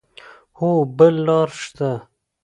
هو، 0.57 0.71
بل 0.97 1.15
لار 1.27 1.49
شته 1.63 1.91